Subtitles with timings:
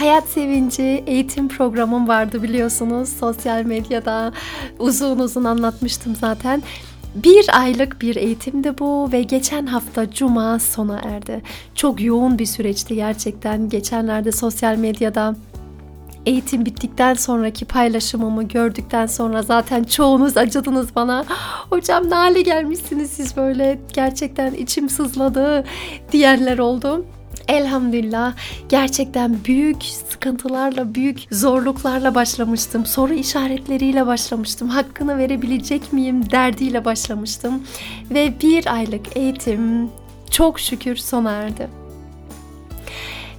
[0.00, 3.08] Hayat Sevinci eğitim programım vardı biliyorsunuz.
[3.08, 4.32] Sosyal medyada
[4.78, 6.62] uzun uzun anlatmıştım zaten.
[7.14, 11.42] Bir aylık bir eğitimdi bu ve geçen hafta cuma sona erdi.
[11.74, 13.68] Çok yoğun bir süreçti gerçekten.
[13.68, 15.34] Geçenlerde sosyal medyada
[16.26, 21.24] eğitim bittikten sonraki paylaşımımı gördükten sonra zaten çoğunuz acıdınız bana.
[21.70, 25.64] Hocam ne hale gelmişsiniz siz böyle gerçekten içim sızladı
[26.12, 27.04] diyenler oldu.
[27.50, 28.34] Elhamdülillah
[28.68, 32.86] gerçekten büyük sıkıntılarla, büyük zorluklarla başlamıştım.
[32.86, 34.68] Soru işaretleriyle başlamıştım.
[34.68, 37.62] Hakkını verebilecek miyim derdiyle başlamıştım.
[38.10, 39.90] Ve bir aylık eğitim
[40.30, 41.68] çok şükür sona erdi.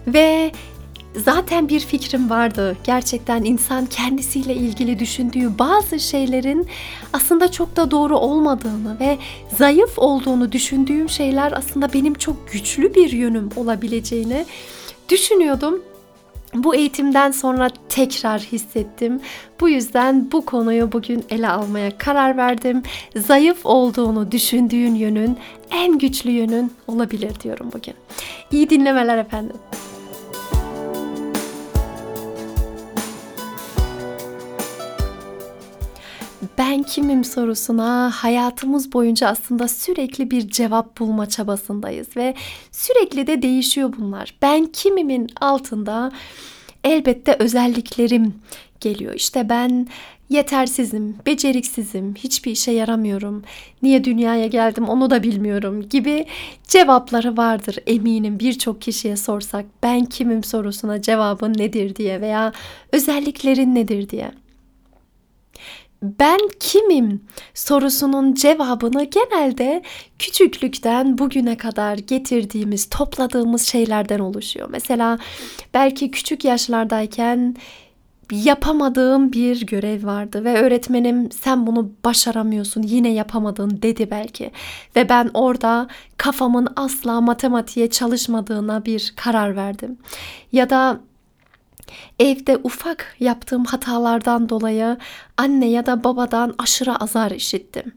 [0.07, 0.51] Ve
[1.15, 2.77] zaten bir fikrim vardı.
[2.83, 6.67] Gerçekten insan kendisiyle ilgili düşündüğü bazı şeylerin
[7.13, 9.17] aslında çok da doğru olmadığını ve
[9.57, 14.45] zayıf olduğunu düşündüğüm şeyler aslında benim çok güçlü bir yönüm olabileceğini
[15.09, 15.81] düşünüyordum.
[16.53, 19.21] Bu eğitimden sonra tekrar hissettim.
[19.59, 22.83] Bu yüzden bu konuyu bugün ele almaya karar verdim.
[23.15, 25.37] Zayıf olduğunu düşündüğün yönün
[25.71, 27.93] en güçlü yönün olabilir diyorum bugün.
[28.51, 29.55] İyi dinlemeler efendim.
[36.57, 42.33] Ben kimim sorusuna hayatımız boyunca aslında sürekli bir cevap bulma çabasındayız ve
[42.71, 44.35] sürekli de değişiyor bunlar.
[44.41, 46.11] Ben kimimin altında
[46.83, 48.33] elbette özelliklerim
[48.79, 49.13] geliyor.
[49.13, 49.87] İşte ben
[50.29, 53.43] yetersizim, beceriksizim, hiçbir işe yaramıyorum,
[53.81, 56.25] niye dünyaya geldim onu da bilmiyorum gibi
[56.67, 62.53] cevapları vardır eminim birçok kişiye sorsak ben kimim sorusuna cevabın nedir diye veya
[62.91, 64.31] özelliklerin nedir diye
[66.01, 67.23] ben kimim
[67.53, 69.83] sorusunun cevabını genelde
[70.19, 74.69] küçüklükten bugüne kadar getirdiğimiz, topladığımız şeylerden oluşuyor.
[74.71, 75.19] Mesela
[75.73, 77.55] belki küçük yaşlardayken
[78.31, 84.51] yapamadığım bir görev vardı ve öğretmenim sen bunu başaramıyorsun yine yapamadın dedi belki
[84.95, 85.87] ve ben orada
[86.17, 89.97] kafamın asla matematiğe çalışmadığına bir karar verdim
[90.51, 90.99] ya da
[92.19, 94.97] Evde ufak yaptığım hatalardan dolayı
[95.37, 97.93] anne ya da babadan aşırı azar işittim.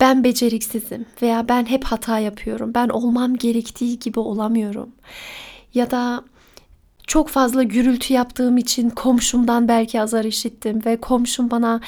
[0.00, 2.74] Ben beceriksizim veya ben hep hata yapıyorum.
[2.74, 4.92] Ben olmam gerektiği gibi olamıyorum.
[5.74, 6.24] Ya da
[7.06, 11.80] çok fazla gürültü yaptığım için komşumdan belki azar işittim ve komşum bana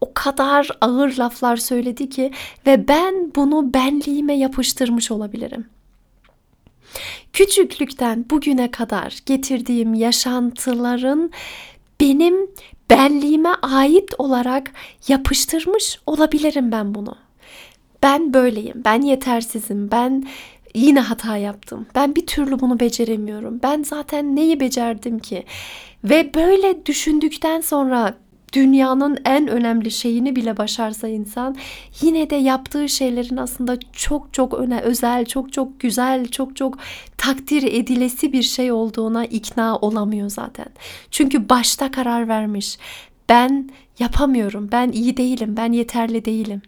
[0.00, 2.32] o kadar ağır laflar söyledi ki
[2.66, 5.66] ve ben bunu benliğime yapıştırmış olabilirim.
[7.32, 11.30] Küçüklükten bugüne kadar getirdiğim yaşantıların
[12.00, 12.50] benim
[12.90, 14.72] benliğime ait olarak
[15.08, 17.16] yapıştırmış olabilirim ben bunu.
[18.02, 20.26] Ben böyleyim, ben yetersizim, ben
[20.74, 21.86] yine hata yaptım.
[21.94, 23.60] Ben bir türlü bunu beceremiyorum.
[23.62, 25.44] Ben zaten neyi becerdim ki?
[26.04, 28.14] Ve böyle düşündükten sonra
[28.52, 31.56] dünyanın en önemli şeyini bile başarsa insan
[32.00, 36.78] yine de yaptığı şeylerin aslında çok çok öne özel, çok çok güzel, çok çok
[37.18, 40.66] takdir edilesi bir şey olduğuna ikna olamıyor zaten.
[41.10, 42.78] Çünkü başta karar vermiş.
[43.28, 46.62] Ben yapamıyorum, ben iyi değilim, ben yeterli değilim.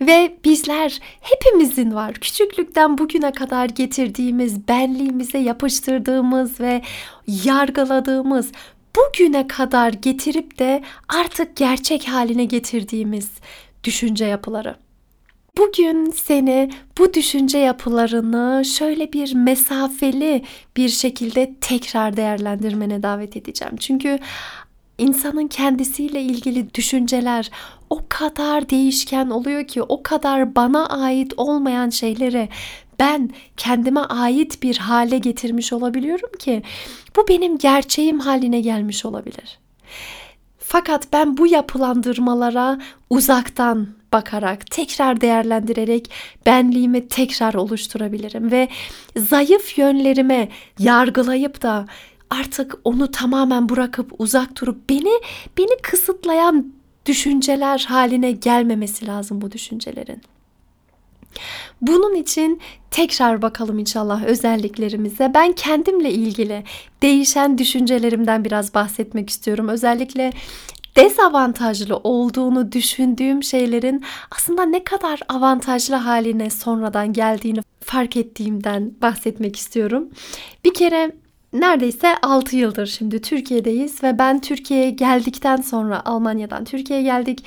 [0.00, 2.14] Ve bizler hepimizin var.
[2.14, 6.82] Küçüklükten bugüne kadar getirdiğimiz, benliğimize yapıştırdığımız ve
[7.26, 8.52] yargıladığımız
[8.96, 13.30] bugüne kadar getirip de artık gerçek haline getirdiğimiz
[13.84, 14.76] düşünce yapıları.
[15.58, 20.44] Bugün seni bu düşünce yapılarını şöyle bir mesafeli
[20.76, 23.76] bir şekilde tekrar değerlendirmene davet edeceğim.
[23.76, 24.18] Çünkü
[24.98, 27.50] insanın kendisiyle ilgili düşünceler
[27.90, 32.48] o kadar değişken oluyor ki o kadar bana ait olmayan şeyleri
[32.98, 36.62] ben kendime ait bir hale getirmiş olabiliyorum ki
[37.16, 39.58] bu benim gerçeğim haline gelmiş olabilir.
[40.58, 42.78] Fakat ben bu yapılandırmalara
[43.10, 46.10] uzaktan bakarak, tekrar değerlendirerek
[46.46, 48.68] benliğimi tekrar oluşturabilirim ve
[49.16, 50.48] zayıf yönlerime
[50.78, 51.86] yargılayıp da
[52.30, 55.20] artık onu tamamen bırakıp uzak durup beni
[55.58, 56.72] beni kısıtlayan
[57.06, 60.22] düşünceler haline gelmemesi lazım bu düşüncelerin.
[61.80, 65.30] Bunun için tekrar bakalım inşallah özelliklerimize.
[65.34, 66.64] Ben kendimle ilgili
[67.02, 69.68] değişen düşüncelerimden biraz bahsetmek istiyorum.
[69.68, 70.32] Özellikle
[70.96, 80.08] dezavantajlı olduğunu düşündüğüm şeylerin aslında ne kadar avantajlı haline sonradan geldiğini fark ettiğimden bahsetmek istiyorum.
[80.64, 81.12] Bir kere
[81.52, 87.44] neredeyse 6 yıldır şimdi Türkiye'deyiz ve ben Türkiye'ye geldikten sonra Almanya'dan Türkiye'ye geldik.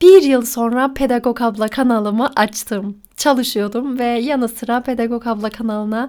[0.00, 2.98] Bir yıl sonra Pedagog Abla kanalımı açtım.
[3.16, 6.08] Çalışıyordum ve yanı sıra Pedagog Abla kanalına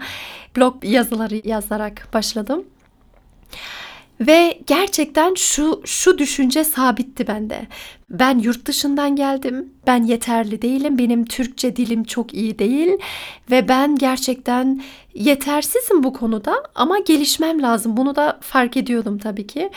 [0.57, 2.65] blog yazıları yazarak başladım.
[4.19, 7.67] Ve gerçekten şu şu düşünce sabitti bende.
[8.09, 9.73] Ben yurt dışından geldim.
[9.87, 10.97] Ben yeterli değilim.
[10.97, 12.91] Benim Türkçe dilim çok iyi değil
[13.51, 14.81] ve ben gerçekten
[15.13, 17.97] yetersizim bu konuda ama gelişmem lazım.
[17.97, 19.69] Bunu da fark ediyordum tabii ki.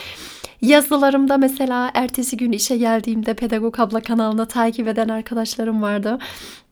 [0.63, 6.17] Yazılarımda mesela ertesi gün işe geldiğimde Pedagog Abla kanalına takip eden arkadaşlarım vardı.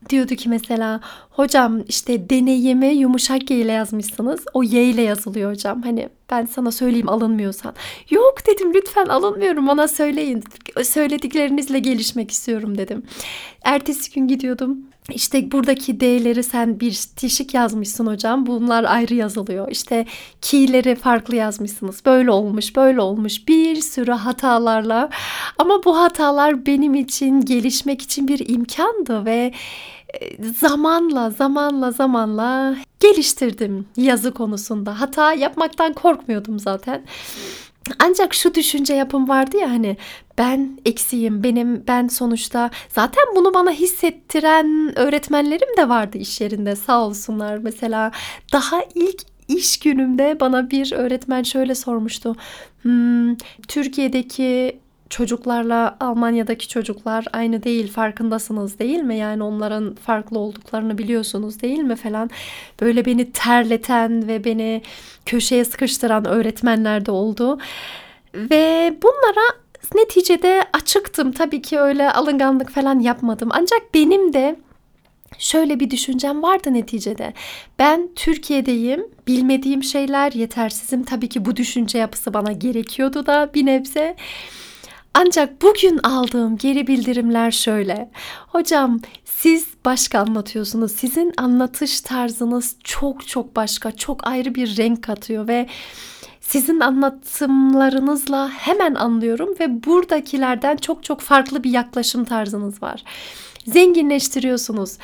[0.09, 0.99] Diyordu ki mesela
[1.29, 4.45] hocam işte deneyimi yumuşak G ile yazmışsınız.
[4.53, 5.81] O Y ile yazılıyor hocam.
[5.81, 7.73] Hani ben sana söyleyeyim alınmıyorsan.
[8.09, 10.43] Yok dedim lütfen alınmıyorum bana söyleyin.
[10.83, 13.03] Söylediklerinizle gelişmek istiyorum dedim.
[13.63, 14.77] Ertesi gün gidiyordum.
[15.09, 18.45] İşte buradaki D'leri sen bir tişik yazmışsın hocam.
[18.45, 19.71] Bunlar ayrı yazılıyor.
[19.71, 20.05] İşte
[20.41, 22.05] ki'leri farklı yazmışsınız.
[22.05, 23.47] Böyle olmuş, böyle olmuş.
[23.47, 25.09] Bir sürü hatalarla.
[25.57, 29.53] Ama bu hatalar benim için gelişmek için bir imkandı ve
[30.59, 35.01] zamanla zamanla zamanla geliştirdim yazı konusunda.
[35.01, 37.05] Hata yapmaktan korkmuyordum zaten.
[37.99, 39.97] Ancak şu düşünce yapım vardı ya hani
[40.37, 47.05] ben eksiyim benim ben sonuçta zaten bunu bana hissettiren öğretmenlerim de vardı iş yerinde sağ
[47.05, 47.57] olsunlar.
[47.57, 48.11] Mesela
[48.53, 52.35] daha ilk iş günümde bana bir öğretmen şöyle sormuştu.
[52.81, 53.35] Hmm,
[53.67, 54.79] Türkiye'deki
[55.11, 59.17] çocuklarla Almanya'daki çocuklar aynı değil farkındasınız değil mi?
[59.17, 62.29] Yani onların farklı olduklarını biliyorsunuz değil mi falan.
[62.81, 64.81] Böyle beni terleten ve beni
[65.25, 67.59] köşeye sıkıştıran öğretmenler de oldu.
[68.35, 69.47] Ve bunlara
[69.95, 71.31] neticede açıktım.
[71.31, 73.49] Tabii ki öyle alınganlık falan yapmadım.
[73.51, 74.55] Ancak benim de
[75.37, 77.33] şöyle bir düşüncem vardı neticede.
[77.79, 81.03] Ben Türkiye'deyim, bilmediğim şeyler, yetersizim.
[81.03, 84.15] Tabii ki bu düşünce yapısı bana gerekiyordu da bir nebze.
[85.13, 88.11] Ancak bugün aldığım geri bildirimler şöyle.
[88.47, 90.91] Hocam siz başka anlatıyorsunuz.
[90.91, 95.67] Sizin anlatış tarzınız çok çok başka, çok ayrı bir renk katıyor ve
[96.41, 103.03] sizin anlatımlarınızla hemen anlıyorum ve buradakilerden çok çok farklı bir yaklaşım tarzınız var
[103.65, 104.97] zenginleştiriyorsunuz.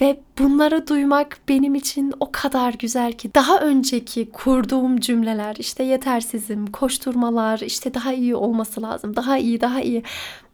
[0.00, 6.66] Ve bunları duymak benim için o kadar güzel ki daha önceki kurduğum cümleler işte yetersizim,
[6.66, 10.02] koşturmalar, işte daha iyi olması lazım, daha iyi, daha iyi.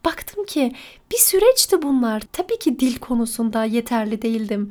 [0.05, 0.73] Baktım ki
[1.13, 2.23] bir süreçti bunlar.
[2.33, 4.71] Tabii ki dil konusunda yeterli değildim.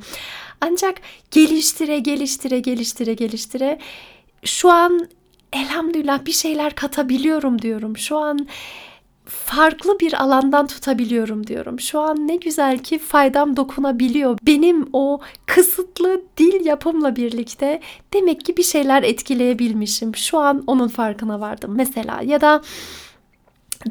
[0.60, 1.00] Ancak
[1.30, 3.78] geliştire, geliştire, geliştire, geliştire
[4.44, 5.08] şu an
[5.52, 7.96] elhamdülillah bir şeyler katabiliyorum diyorum.
[7.96, 8.48] Şu an
[9.30, 11.80] farklı bir alandan tutabiliyorum diyorum.
[11.80, 14.38] Şu an ne güzel ki faydam dokunabiliyor.
[14.42, 17.80] Benim o kısıtlı dil yapımla birlikte
[18.12, 20.16] demek ki bir şeyler etkileyebilmişim.
[20.16, 22.62] Şu an onun farkına vardım mesela ya da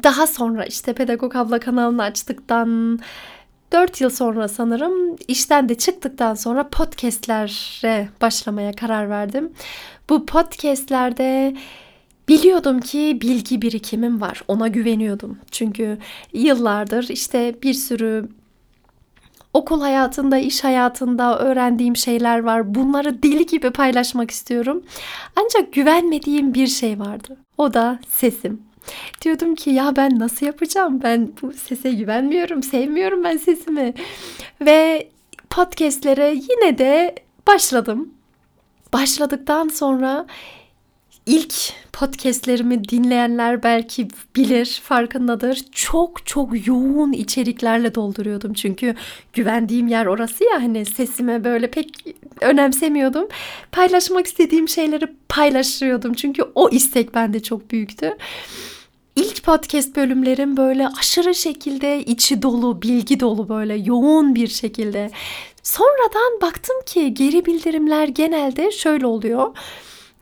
[0.02, 3.00] daha sonra işte Pedagog Abla kanalını açtıktan
[3.72, 9.52] 4 yıl sonra sanırım işten de çıktıktan sonra podcastlere başlamaya karar verdim.
[10.08, 11.56] Bu podcastlerde
[12.30, 14.42] Biliyordum ki bilgi birikimim var.
[14.48, 15.38] Ona güveniyordum.
[15.50, 15.98] Çünkü
[16.32, 18.28] yıllardır işte bir sürü
[19.54, 22.74] okul hayatında, iş hayatında öğrendiğim şeyler var.
[22.74, 24.82] Bunları deli gibi paylaşmak istiyorum.
[25.36, 27.36] Ancak güvenmediğim bir şey vardı.
[27.58, 28.62] O da sesim.
[29.22, 31.00] Diyordum ki ya ben nasıl yapacağım?
[31.02, 33.94] Ben bu sese güvenmiyorum, sevmiyorum ben sesimi.
[34.60, 35.08] Ve
[35.50, 37.14] podcastlere yine de
[37.46, 38.14] başladım.
[38.92, 40.26] Başladıktan sonra
[41.26, 41.54] ilk
[41.92, 45.64] podcastlerimi dinleyenler belki bilir, farkındadır.
[45.72, 48.54] Çok çok yoğun içeriklerle dolduruyordum.
[48.54, 48.94] Çünkü
[49.32, 51.90] güvendiğim yer orası ya hani sesime böyle pek
[52.40, 53.28] önemsemiyordum.
[53.72, 56.14] Paylaşmak istediğim şeyleri paylaşıyordum.
[56.14, 58.16] Çünkü o istek bende çok büyüktü.
[59.16, 65.10] İlk podcast bölümlerim böyle aşırı şekilde içi dolu, bilgi dolu böyle yoğun bir şekilde.
[65.62, 69.56] Sonradan baktım ki geri bildirimler genelde şöyle oluyor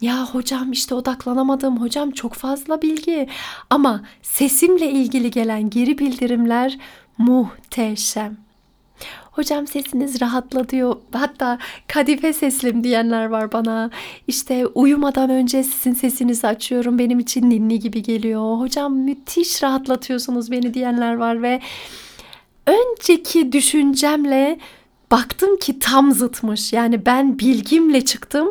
[0.01, 1.81] ya hocam işte odaklanamadım.
[1.81, 3.29] Hocam çok fazla bilgi.
[3.71, 6.79] Ama sesimle ilgili gelen geri bildirimler
[7.19, 8.37] muhteşem.
[9.39, 10.97] Hocam sesiniz rahatla diyor.
[11.13, 13.91] Hatta kadife seslim diyenler var bana.
[14.27, 16.99] İşte uyumadan önce sizin sesinizi açıyorum.
[16.99, 18.59] Benim için ninni gibi geliyor.
[18.59, 21.61] Hocam müthiş rahatlatıyorsunuz beni diyenler var ve
[22.67, 24.59] önceki düşüncemle
[25.11, 26.73] baktım ki tam zıtmış.
[26.73, 28.49] Yani ben bilgimle çıktım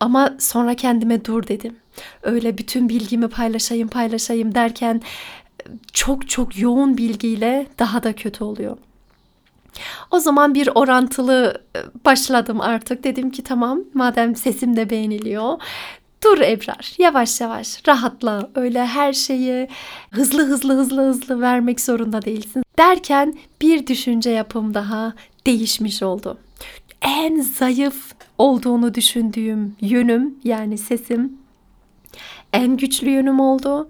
[0.00, 1.76] ama sonra kendime dur dedim.
[2.22, 5.02] Öyle bütün bilgimi paylaşayım paylaşayım derken
[5.92, 8.76] çok çok yoğun bilgiyle daha da kötü oluyor.
[10.10, 13.04] O zaman bir orantılı e, başladım artık.
[13.04, 15.58] Dedim ki tamam madem sesim de beğeniliyor.
[16.24, 19.68] Dur Ebrar yavaş yavaş rahatla öyle her şeyi
[20.10, 22.62] hızlı hızlı hızlı hızlı vermek zorunda değilsin.
[22.78, 25.14] Derken bir düşünce yapım daha
[25.46, 26.38] değişmiş oldu.
[27.02, 31.38] En zayıf olduğunu düşündüğüm yönüm yani sesim
[32.52, 33.88] en güçlü yönüm oldu.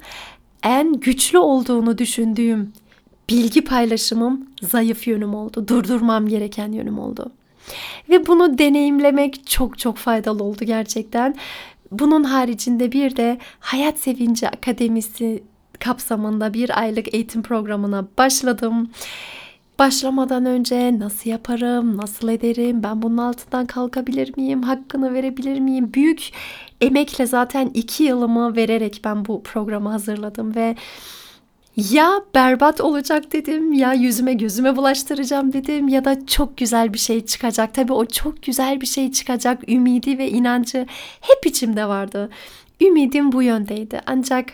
[0.62, 2.72] En güçlü olduğunu düşündüğüm
[3.30, 5.68] bilgi paylaşımım zayıf yönüm oldu.
[5.68, 7.32] Durdurmam gereken yönüm oldu.
[8.08, 11.36] Ve bunu deneyimlemek çok çok faydalı oldu gerçekten.
[11.92, 15.42] Bunun haricinde bir de Hayat Sevinci Akademisi
[15.80, 18.90] kapsamında bir aylık eğitim programına başladım.
[19.78, 25.94] Başlamadan önce nasıl yaparım, nasıl ederim, ben bunun altından kalkabilir miyim, hakkını verebilir miyim?
[25.94, 26.30] Büyük
[26.80, 30.76] emekle zaten iki yılımı vererek ben bu programı hazırladım ve
[31.76, 37.26] ya berbat olacak dedim ya yüzüme gözüme bulaştıracağım dedim ya da çok güzel bir şey
[37.26, 37.75] çıkacak.
[37.75, 40.87] Tabii o çok güzel bir şey çıkacak ümidi ve inancı
[41.20, 42.30] hep içimde vardı.
[42.80, 44.00] Ümidim bu yöndeydi.
[44.06, 44.52] Ancak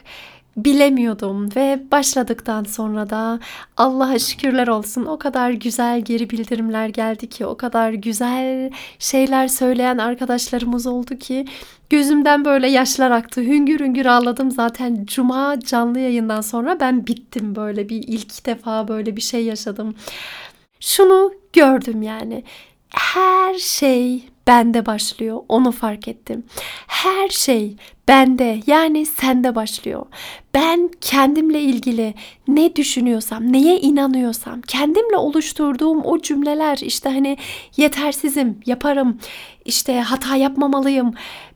[0.56, 3.40] bilemiyordum ve başladıktan sonra da
[3.76, 9.98] Allah'a şükürler olsun o kadar güzel geri bildirimler geldi ki o kadar güzel şeyler söyleyen
[9.98, 11.46] arkadaşlarımız oldu ki
[11.90, 13.40] gözümden böyle yaşlar aktı.
[13.40, 19.16] Hüngür hüngür ağladım zaten cuma canlı yayından sonra ben bittim böyle bir ilk defa böyle
[19.16, 19.94] bir şey yaşadım.
[20.80, 22.44] Şunu gördüm yani
[22.90, 25.40] her şey bende başlıyor.
[25.48, 26.44] Onu fark ettim.
[26.86, 27.76] Her şey
[28.08, 30.06] bende yani sende başlıyor.
[30.54, 32.14] Ben kendimle ilgili
[32.48, 37.36] ne düşünüyorsam, neye inanıyorsam, kendimle oluşturduğum o cümleler işte hani
[37.76, 39.18] yetersizim, yaparım,
[39.64, 41.14] işte hata yapmamalıyım,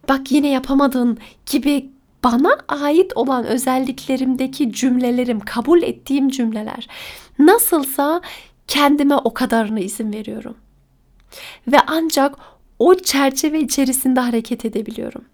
[0.08, 1.90] bak yine yapamadın gibi
[2.24, 6.88] bana ait olan özelliklerimdeki cümlelerim, kabul ettiğim cümleler
[7.38, 8.20] nasılsa
[8.66, 10.56] kendime o kadarını izin veriyorum.
[11.66, 12.36] Ve ancak
[12.78, 15.24] o çerçeve içerisinde hareket edebiliyorum.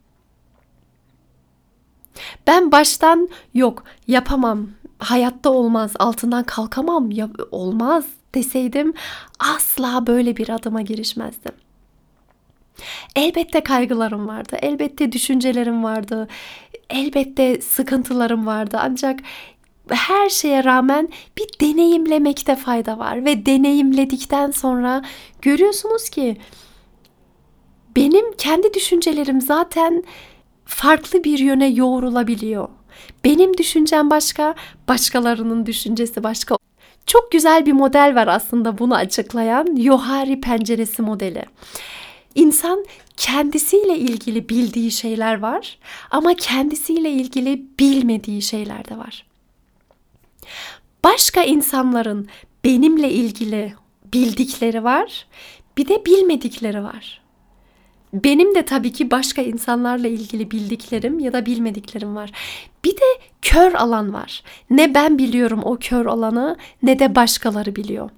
[2.46, 8.94] Ben baştan yok yapamam, hayatta olmaz, altından kalkamam, ya, olmaz deseydim
[9.38, 11.52] asla böyle bir adıma girişmezdim.
[13.16, 16.28] Elbette kaygılarım vardı, elbette düşüncelerim vardı,
[16.90, 18.78] elbette sıkıntılarım vardı.
[18.80, 19.20] Ancak
[19.88, 21.08] her şeye rağmen
[21.38, 25.02] bir deneyimlemekte fayda var ve deneyimledikten sonra
[25.42, 26.36] görüyorsunuz ki
[27.96, 30.04] benim kendi düşüncelerim zaten
[30.64, 32.68] farklı bir yöne yoğrulabiliyor.
[33.24, 34.54] Benim düşüncem başka,
[34.88, 36.56] başkalarının düşüncesi başka.
[37.06, 41.44] Çok güzel bir model var aslında bunu açıklayan Yohari penceresi modeli.
[42.34, 42.84] İnsan
[43.16, 45.78] kendisiyle ilgili bildiği şeyler var
[46.10, 49.26] ama kendisiyle ilgili bilmediği şeyler de var.
[51.04, 52.28] Başka insanların
[52.64, 53.74] benimle ilgili
[54.12, 55.26] bildikleri var,
[55.76, 57.23] bir de bilmedikleri var.
[58.14, 62.32] Benim de tabii ki başka insanlarla ilgili bildiklerim ya da bilmediklerim var.
[62.84, 64.42] Bir de kör alan var.
[64.70, 68.10] Ne ben biliyorum o kör alanı ne de başkaları biliyor.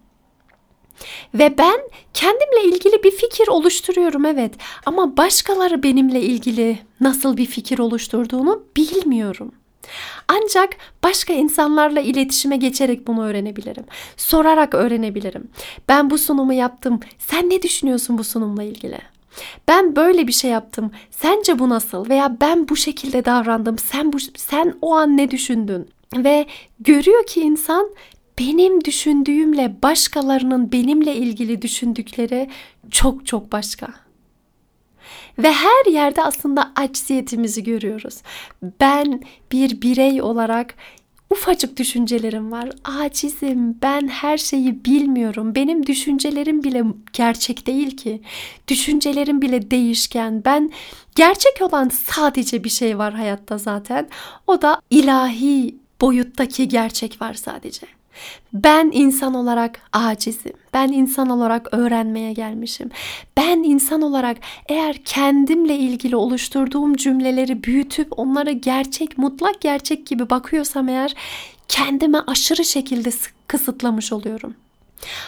[1.35, 1.81] Ve ben
[2.15, 4.55] kendimle ilgili bir fikir oluşturuyorum evet
[4.87, 9.53] ama başkaları benimle ilgili nasıl bir fikir oluşturduğunu bilmiyorum.
[10.29, 13.85] Ancak başka insanlarla iletişime geçerek bunu öğrenebilirim.
[14.17, 15.49] Sorarak öğrenebilirim.
[15.89, 17.01] Ben bu sunumu yaptım.
[17.19, 19.16] Sen ne düşünüyorsun bu sunumla ilgili?
[19.69, 20.91] Ben böyle bir şey yaptım.
[21.11, 22.09] Sence bu nasıl?
[22.09, 23.79] Veya ben bu şekilde davrandım.
[23.79, 25.89] Sen bu sen o an ne düşündün?
[26.17, 26.47] Ve
[26.81, 27.91] görüyor ki insan
[28.39, 32.51] benim düşündüğümle başkalarının benimle ilgili düşündükleri
[32.91, 33.89] çok çok başka.
[35.39, 38.23] Ve her yerde aslında acziyetimizi görüyoruz.
[38.81, 40.75] Ben bir birey olarak
[41.37, 42.69] ufacık düşüncelerim var.
[42.85, 45.55] Acizim, ben her şeyi bilmiyorum.
[45.55, 48.23] Benim düşüncelerim bile gerçek değil ki.
[48.69, 50.43] Düşüncelerim bile değişken.
[50.45, 50.73] Ben
[51.15, 54.09] gerçek olan sadece bir şey var hayatta zaten.
[54.47, 57.87] O da ilahi boyuttaki gerçek var sadece.
[58.53, 60.53] Ben insan olarak acizim.
[60.75, 62.91] Ben insan olarak öğrenmeye gelmişim.
[63.37, 64.37] Ben insan olarak
[64.69, 71.15] eğer kendimle ilgili oluşturduğum cümleleri büyütüp onlara gerçek, mutlak gerçek gibi bakıyorsam eğer
[71.69, 73.11] kendime aşırı şekilde
[73.47, 74.55] kısıtlamış oluyorum.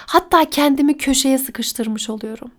[0.06, 2.50] Hatta kendimi köşeye sıkıştırmış oluyorum.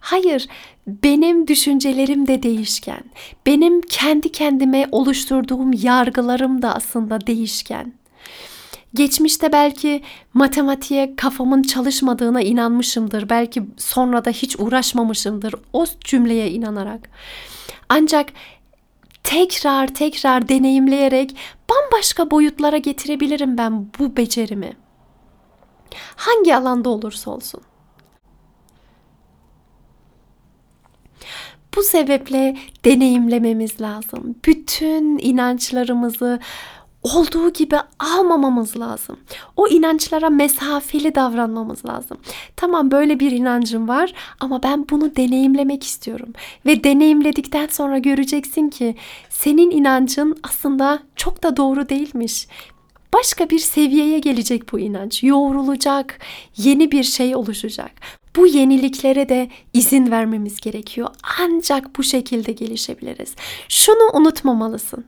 [0.00, 0.48] Hayır,
[0.86, 3.00] benim düşüncelerim de değişken.
[3.46, 7.92] Benim kendi kendime oluşturduğum yargılarım da aslında değişken
[8.96, 10.02] Geçmişte belki
[10.34, 13.28] matematiğe kafamın çalışmadığına inanmışımdır.
[13.28, 17.10] Belki sonra da hiç uğraşmamışımdır o cümleye inanarak.
[17.88, 18.28] Ancak
[19.22, 21.36] tekrar tekrar deneyimleyerek
[21.70, 24.72] bambaşka boyutlara getirebilirim ben bu becerimi.
[26.16, 27.60] Hangi alanda olursa olsun.
[31.76, 34.34] Bu sebeple deneyimlememiz lazım.
[34.46, 36.40] Bütün inançlarımızı
[37.14, 39.16] olduğu gibi almamamız lazım.
[39.56, 42.18] O inançlara mesafeli davranmamız lazım.
[42.56, 46.32] Tamam böyle bir inancım var ama ben bunu deneyimlemek istiyorum.
[46.66, 48.94] Ve deneyimledikten sonra göreceksin ki
[49.28, 52.48] senin inancın aslında çok da doğru değilmiş.
[53.12, 55.22] Başka bir seviyeye gelecek bu inanç.
[55.22, 56.18] Yoğrulacak,
[56.56, 57.90] yeni bir şey oluşacak.
[58.36, 61.08] Bu yeniliklere de izin vermemiz gerekiyor.
[61.40, 63.34] Ancak bu şekilde gelişebiliriz.
[63.68, 65.04] Şunu unutmamalısın.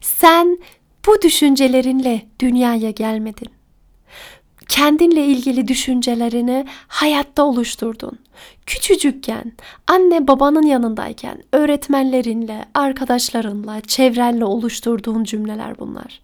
[0.00, 0.58] Sen
[1.06, 3.48] bu düşüncelerinle dünyaya gelmedin.
[4.68, 8.18] Kendinle ilgili düşüncelerini hayatta oluşturdun.
[8.66, 9.52] Küçücükken,
[9.86, 16.20] anne babanın yanındayken, öğretmenlerinle, arkadaşlarınla, çevrenle oluşturduğun cümleler bunlar.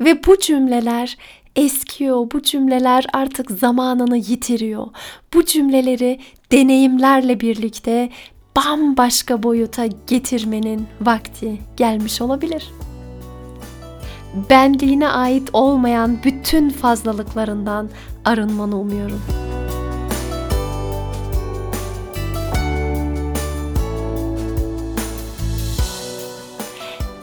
[0.00, 1.16] Ve bu cümleler
[1.56, 2.30] eskiyor.
[2.30, 4.86] Bu cümleler artık zamanını yitiriyor.
[5.34, 6.20] Bu cümleleri
[6.52, 8.10] deneyimlerle birlikte
[8.56, 12.64] bambaşka boyuta getirmenin vakti gelmiş olabilir.
[14.34, 17.88] Benliğine ait olmayan bütün fazlalıklarından
[18.24, 19.20] arınmanı umuyorum.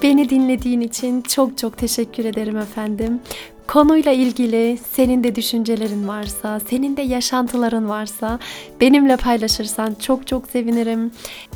[0.03, 3.19] Beni dinlediğin için çok çok teşekkür ederim efendim.
[3.67, 8.39] Konuyla ilgili senin de düşüncelerin varsa, senin de yaşantıların varsa
[8.81, 11.11] benimle paylaşırsan çok çok sevinirim.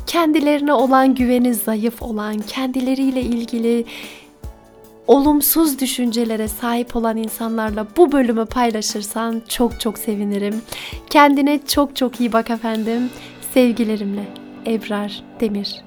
[0.06, 3.84] Kendilerine olan güveni zayıf olan, kendileriyle ilgili
[5.06, 10.62] olumsuz düşüncelere sahip olan insanlarla bu bölümü paylaşırsan çok çok sevinirim.
[11.10, 13.10] Kendine çok çok iyi bak efendim.
[13.54, 14.24] Sevgilerimle
[14.66, 15.85] Ebrar Demir